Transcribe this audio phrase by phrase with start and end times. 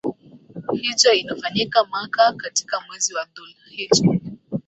[0.79, 4.31] hijja inafanyika maka katika mwezi wa dhulhija